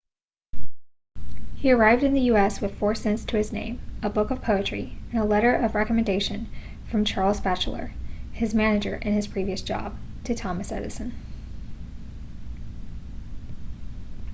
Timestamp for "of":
4.31-4.41, 5.53-5.75